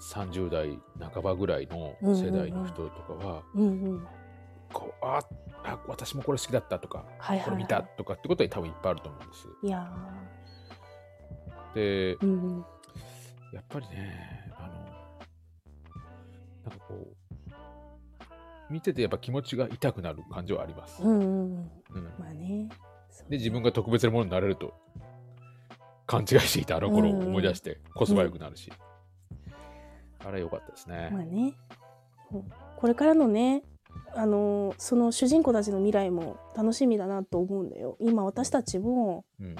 [0.00, 0.78] 30代
[1.12, 4.06] 半ばぐらいの世代の人とかは、うんうん。
[4.72, 5.20] こうあ
[5.64, 7.44] あ私もこれ好きだったとか、はいはい、はい。
[7.44, 9.46] これ見たとかってことは多分いっぱいあると思うんです。
[9.62, 9.92] いや
[11.74, 12.64] でー、うんうん。
[13.52, 14.74] やっぱりねあの
[16.70, 17.16] なんかこう
[18.70, 21.02] 見ててやっぱ気持ちが痛くなる感じはあります。
[21.02, 21.26] うんうんうん。
[21.26, 22.68] うんまあね。
[23.28, 24.72] で自分が特別なものになれると
[26.06, 28.72] 勘違いしていたあの頃を思い出してこそばよくなるし、
[30.24, 31.10] あれ良かったですね。
[31.12, 31.54] まあね。
[32.32, 32.44] うん
[32.76, 33.62] これからのね、
[34.14, 37.96] あのーその主人公たちの未来も楽しみだなと思うんだよ。
[38.00, 39.56] 今私たちも、うん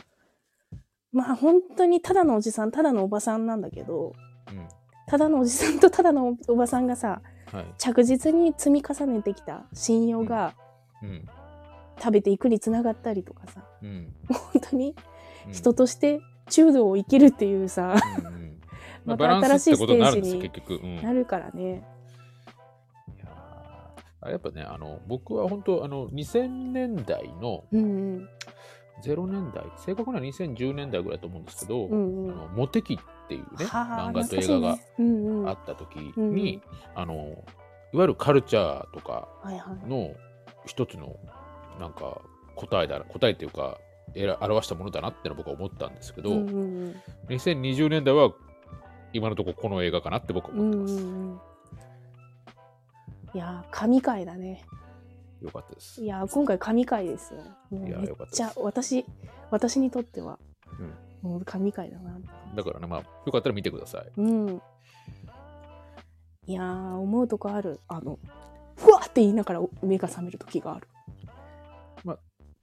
[1.13, 4.13] まあ本当にただのおじさん、ただのおばさんなんだけど、
[4.49, 4.69] うん
[5.07, 7.21] ただのおじさんとただのおばさんがさ、
[7.53, 7.67] はい。
[7.79, 10.55] 着実に積み重ねてきた信用が
[11.03, 11.27] うん。
[11.99, 14.15] 食べていくにつながったりとかさうん。
[14.29, 14.95] 本当に
[15.47, 18.51] うん人として中道を生きるっていうさ、うんうん
[19.05, 20.01] またバランスってことに
[21.03, 21.83] なるからね。
[24.27, 27.87] いやっぱね、あの、僕は本当、あの、2000年代のうんう
[28.19, 28.29] ん
[29.03, 32.99] 0年代、正確には2010年代ぐらいだと思うんですけど、うんうんあのモテキっ
[33.31, 37.15] ていうね、はあ漫画と映画があった時に、うんあの、
[37.93, 39.29] いわゆるカルチャーとか
[39.87, 40.11] の
[40.67, 41.17] 一つの、
[41.79, 42.21] なんか、
[42.57, 43.79] 答えだ、答えっていうか、
[44.15, 46.53] えら表したものだなってのは僕は思ったんですけど、うんう
[46.89, 46.97] ん
[47.29, 48.33] 2020年代は
[49.13, 51.05] 今のところこの映画かなって僕はうん思ってます。
[51.05, 51.41] うんうん
[53.33, 54.65] いやー神回だね。
[55.41, 56.03] よかったです。
[56.03, 57.43] いやー今回神回ですよ。
[57.71, 59.07] いやめっちゃ私
[59.53, 60.41] 私にとっては。
[60.81, 62.19] うんもう神回だな。
[62.55, 64.11] だからね、まあ、よかったら見てください。
[64.17, 64.63] うん。
[66.47, 67.81] いやー思うとこある。
[67.89, 68.19] あの
[68.77, 70.89] ふわって言いながら目が覚める時がある。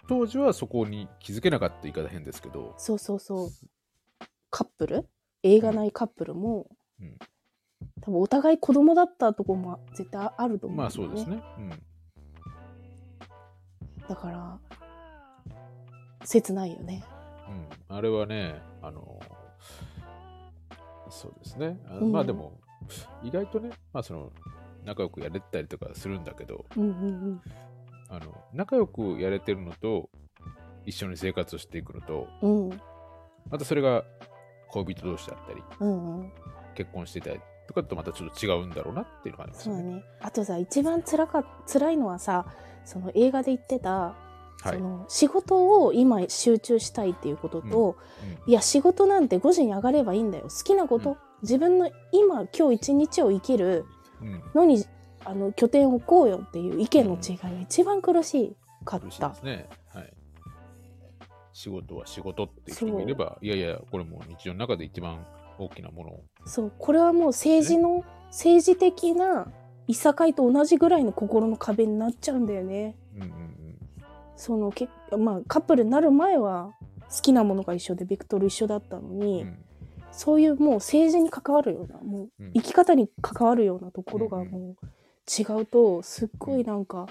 [0.09, 3.49] 当時はそこに気づけなかった言い方変ですけど、そうそうそう。
[4.49, 5.05] カップル？
[5.43, 6.67] 映画内カップルも、
[7.01, 7.17] うん。
[7.99, 11.43] 多分お互い子供だったとこも絶対あると思うんだよまあそうですね。
[11.57, 11.69] うん。
[14.07, 14.57] だから
[16.23, 17.03] 切ないよね。
[17.03, 17.16] うん、
[17.89, 19.19] あれはね、あの
[21.09, 21.79] そうですね。
[21.89, 22.11] あうん。
[22.11, 22.59] まあでも、
[23.23, 24.31] 意外とね、まあその、
[24.83, 26.65] 仲良くやれたりとかするんだけど、
[28.09, 30.09] あの仲良くやれてるのと、
[30.85, 32.69] 一緒に生活をしていくのと、うん。
[32.69, 32.81] うん
[33.49, 34.03] またそれが
[34.71, 36.31] 恋人同士だったり、うんうん。
[36.75, 39.81] 結婚してたりとかとまたちょっと違うんだろうなっていうのがありますよね。
[39.81, 40.03] そうだね。
[40.19, 42.45] あとさ一番辛か辛いのはさ
[42.83, 44.15] その映画で言ってた、
[44.61, 44.77] はい。
[44.77, 47.97] その仕事を今集中したいっていうことと、
[48.45, 48.51] うん。
[48.51, 50.45] いや仕事なんて5時に上がればいいんだよ。
[50.45, 51.17] 好きなこと、うん。
[51.41, 53.85] 自分の今今日一日を生きる
[54.21, 54.43] うん。
[54.53, 54.85] のに
[55.25, 59.35] あの拠点を置こうよっていう意見の違いが一番苦しかった。
[59.43, 59.67] ね。
[59.89, 60.13] はい。
[61.53, 65.25] 仕事は仕事っていう人もいれば、いやいや、これもう日常の中で一番
[65.57, 66.09] 大きなもの。
[66.11, 66.23] を。
[66.45, 66.71] そう。
[66.77, 69.47] これはもう政治の政治的な
[69.87, 72.95] いさかいと同じぐらいの心の壁になっちゃうんだよね。
[73.15, 73.56] うんうんうん。
[74.37, 76.73] そのけまあカップルになる前は
[77.09, 79.57] 好きなものが一緒でベクトル一緒だったのに、うん。
[80.11, 82.53] そういうもう政治に関わるようなもううん。
[82.53, 84.75] 生き方に関わるようなところがもう
[85.29, 87.07] 違うとすっごいなんか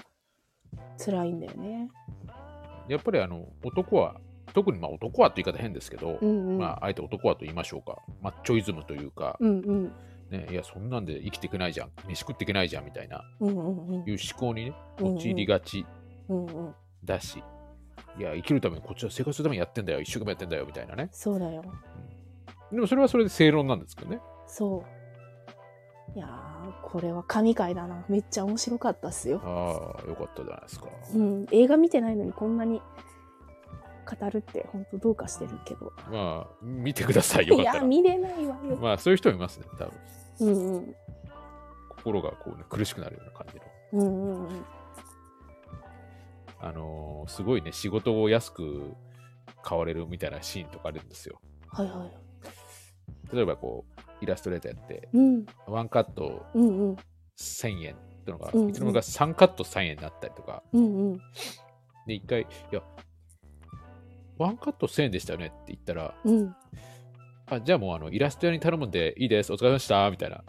[0.97, 1.89] 辛いんだよね。
[2.87, 4.15] やっぱりあの男は、
[4.53, 6.57] 特にまあ男はという言い方変ですけど、うんうん。
[6.57, 9.93] まあ、あえて男はと言いましょうか、マッチョイズムというか、うんうん。
[10.31, 14.09] ね、いや、そんなんで生きていけないじゃん、飯食っていけないじゃんみたいな、うんうんうん。
[14.09, 15.85] いう思考にね、陥りがち。
[16.29, 16.75] うんうん
[17.07, 17.43] だし、
[18.19, 21.09] いや、生きるためにこっちは生活するためにやってんだよ、一生懸命やってんだよみたいなね。
[21.11, 21.63] そうだよ。
[22.71, 24.19] でもそれはそれで正論なんですけどね。
[24.45, 26.17] そう。
[26.17, 28.05] いやーこれは神回だな。
[28.09, 29.41] めっちゃ面白かったっすよ。
[29.43, 30.87] ああ、よかったじゃないですか。
[31.13, 32.81] うん、映画見てないのにこんなに
[34.07, 35.91] 語るって本当どうかしてるけど。
[36.11, 37.87] まあ、見てください、よかいや、ったら。
[37.87, 38.77] 見れないわよ。
[38.77, 39.91] まあ、そういう人もいますね、多分。
[40.39, 40.95] うんうん。
[41.89, 43.63] 心がこう、ね、苦しくなるような感じの。
[43.93, 44.65] うんうんうん。
[46.59, 48.93] あのーすごいね、仕事を安く
[49.63, 51.39] 買われるみたいなシーンとかあるんですよ。
[51.69, 53.35] はいはい。
[53.35, 55.45] 例えばこう、イラストレーターやって、うん。
[55.67, 56.95] ワンカットうんうん
[57.37, 58.69] 1000円ってのが、うんうん。
[58.69, 61.17] いつの間にか3カット3円になったりとか、うんうん。
[62.07, 62.81] で、一回、いや、
[64.37, 66.55] ワンカット1000円でしたよねって言ったら、うん。
[67.49, 70.43] あ、じゃあもうあのイラスト屋に頼むんでいいです、お疲れ様でした、みたいな、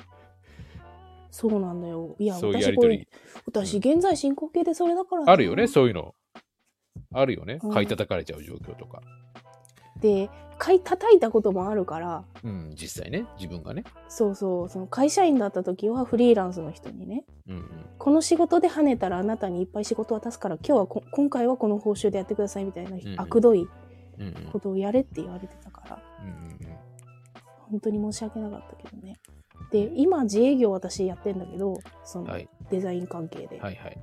[1.31, 2.17] そうなんだよ。
[2.19, 6.15] いや、そういうや私これりとり、私現在進行形でそれだからなあるよね、そういうの。
[7.13, 7.59] あるよね。
[7.63, 9.03] うん、買い叩かれちゃう状況とか。
[10.01, 13.85] で、買い叩いたこともあるから、うん、実際ね、自分がね。
[14.09, 17.65] そうそう、その会社員だった時はフリーランスの人にね、うんうん。
[17.99, 23.17] この仕事で跳ねたらあなたにいっぱい仕事渡すから、今日はこ今回はこの報酬でやってくださいみたいな、んうん。
[23.17, 23.69] 悪どい
[24.19, 24.35] うんうん。
[24.53, 26.59] ことをやれって言われてたから、うんうん。
[27.71, 29.17] 本当に申し訳なかったけどね。
[29.71, 32.39] で、今自営業私やってんだけど、その
[32.71, 33.59] デザイン関係で。
[33.61, 33.99] はいはい。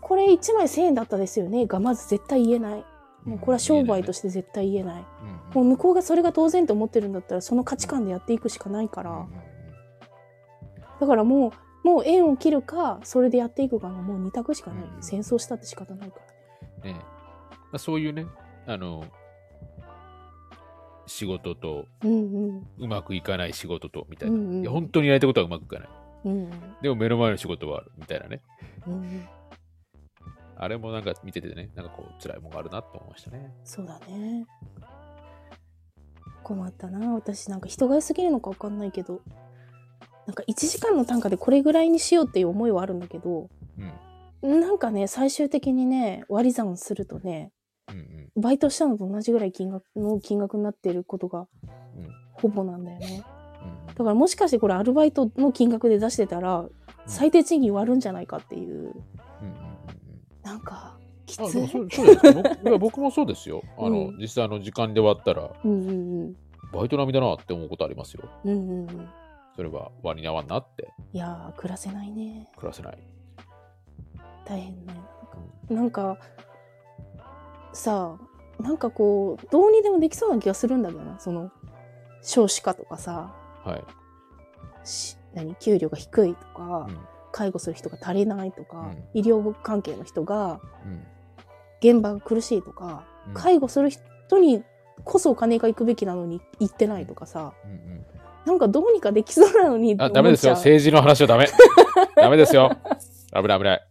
[0.00, 1.66] これ1枚1000円だったですよね。
[1.66, 2.84] がまず絶対言えない。
[3.24, 5.04] もうこれは商売として絶対言えない。
[5.54, 9.30] もう向こうがそれが当然と思ってるんだったらその価値観でやっていくしかないから、うんうんうん。
[11.00, 11.52] だからも
[11.84, 16.16] うもう縁を切るかそれでやっていくかのもう二択しかない、うん戦争したって仕方ないか
[16.82, 16.98] らね。
[16.98, 16.98] ね
[17.70, 18.26] まあ、そういうね、
[18.66, 19.04] あの、
[21.06, 21.86] 仕事と、
[22.78, 24.60] うまくいかない仕事と、みたいな。
[24.60, 25.88] いや、本当にやりたいことはうまくいかない。
[26.24, 28.40] うんでも目の前の仕事はある、みたいなね。
[30.56, 33.52] あれもなんか見ててね、なんかこう、辛いものがあるなと思いましたね。
[33.64, 34.46] そうだね
[36.42, 39.22] 困ったな私なんか人が良すぎるのか分かんないけど
[40.26, 43.50] なんか1時間の単価でこれぐらいにしようっていう思いはあるんだけど、
[44.42, 44.60] うん。
[44.60, 47.52] なんかね、最終的にね、割り算するとね、
[47.88, 48.42] うんうん。
[48.42, 51.46] バイトしたのと同じぐらい金額の金額になってることがうん
[52.32, 53.24] ほぼなんだよね。
[53.26, 53.34] うん
[53.94, 56.66] だからもしかしてこれアルバイトの金額で出してたら、
[57.06, 58.94] 最低賃金割るんじゃないかっていう、うん
[60.42, 61.62] なんか、きあつい。
[61.62, 61.86] 僕
[62.68, 63.62] いや僕もそうですよ。
[63.78, 65.92] あの、うん実際あの時間で割ったらうんう
[66.26, 66.36] ん
[66.72, 68.28] バイト並みだなって思うことありますよ。
[68.44, 68.52] うん。
[68.52, 69.08] うんうんうん。
[69.54, 72.50] それは割に合わんなっていやー、暮らせないね。
[72.56, 72.98] 暮らせない。
[74.44, 74.94] 大変ね。
[75.70, 76.18] なんか、
[77.74, 81.18] さあ、なんかこう、どうにでもできそうな気がするんだけどな。
[81.18, 81.50] その、
[82.22, 83.34] 少子化とかさ、
[83.64, 83.84] はい。
[84.84, 85.54] し何？
[85.56, 86.98] 給料が低いとか、うん
[87.36, 91.04] 介護する人が足りないとか、うん医療関係の人がうん
[91.80, 94.62] 現場が苦しいとか、うん介護する人に
[95.02, 98.06] こそお金が行くべきなのに行ってないとかさうんうん
[98.46, 100.52] なんかどうにかできそうなのにあダメですよ。
[100.52, 101.46] 政治の話はダメ。
[102.14, 102.70] ダメですよ。
[103.34, 103.88] 危ない危ない。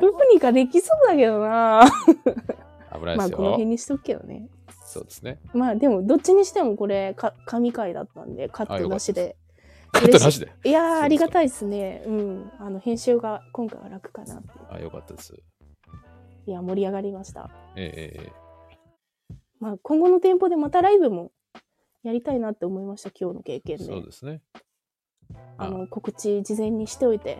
[0.00, 1.84] どうにかできそうだけどな
[2.94, 3.30] 危ないですよ。
[3.30, 4.48] まあこの辺にしとくけどね。
[4.86, 5.38] そうですね。
[5.52, 9.36] まあでもどっちにしてもこれか神回だったんでカットなしで。
[9.92, 10.52] カットなしで。
[10.64, 10.70] い。
[10.70, 11.02] やーそうですか。
[11.04, 12.02] ありがたいですね。
[12.06, 12.52] うん。
[12.58, 14.48] あの編集が今回は楽かなって。
[14.70, 15.34] あ、よかったです。
[16.46, 17.50] いや盛り上がりました。
[17.76, 18.32] ええええ
[19.60, 21.32] まあ今後の店舗でまたライブも
[22.02, 23.84] やりたいなって思いました今日の経験で。
[23.84, 24.42] そうですね。
[25.56, 25.68] あ。
[25.68, 27.38] の告知事前にしておいて。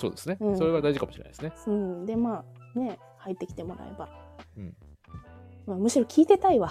[0.00, 0.56] そうですね、うん。
[0.56, 1.52] それが大事かもしれないですね。
[1.66, 4.08] うん、でまあね入ってきてもらえば、
[4.56, 4.74] うん。
[5.66, 6.70] まあ、むしろ聞いてたいわ。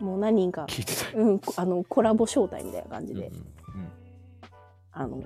[0.00, 1.14] もう何人か、聞いてたい。
[1.14, 3.92] うん、こあのコラボ招待みたいな感じで、うんうんうん。
[4.92, 5.22] あの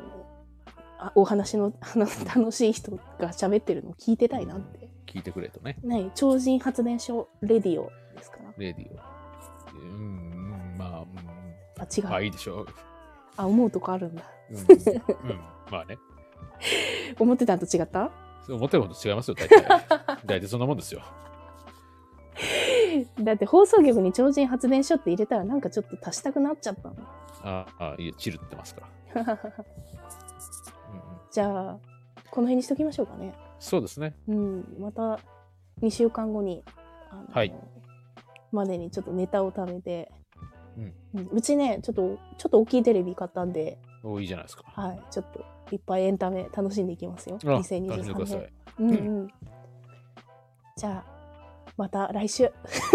[0.98, 5.78] あお話の あの楽しい人が喋ってるのを聞いてたいなって、聞いてくれとね。
[5.82, 8.52] ね超人発電所レディオですから。
[8.56, 9.78] レディオ。
[9.78, 11.06] うん、うん、まあ、うん
[11.78, 12.66] あ違う、まあいいでしょう。
[13.36, 14.22] あ思うとこあるんだ。
[14.50, 15.98] うん、うん、まあね。
[17.20, 18.10] 思ってたんと違った？
[18.48, 19.64] 思ってること違いますよ、大体。
[20.26, 21.02] 大体そんなもんですよ。
[23.20, 26.94] だって放送局に超人発電所って入れたらなんかちょっと足したくなっちゃったの
[27.42, 28.82] ああ、いえ、チルってますか
[29.14, 29.22] ら。
[29.22, 29.36] うんうん、
[31.30, 31.78] じゃあ
[32.30, 34.14] この辺にしときましょうかねそうですね。
[34.28, 35.18] うん、また
[35.82, 36.62] 2週間後に、
[37.10, 37.54] あのはい
[38.52, 40.10] までにちょっとネタを貯めて、
[40.76, 44.62] うんうんうちねちょっとちょっと大きいテレビ買ったんで、おいじゃないですか。
[44.66, 47.38] はい、ちょっといっぱいエンタメ楽しんでいきますよ。
[47.38, 48.48] 2023年。
[48.78, 49.28] うんうん。
[50.76, 51.16] じゃあ
[51.76, 52.44] また来週。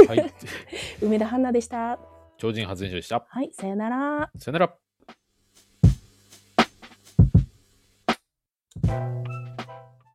[0.07, 0.33] はい。
[1.03, 1.99] 梅田花でした。
[2.37, 3.25] 超人発電所でした。
[3.27, 4.31] はい、さよなら。
[4.37, 4.75] さよなら。